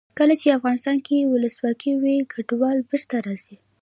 [0.19, 3.55] کله چې افغانستان کې ولسواکي وي کډوال بېرته راځي.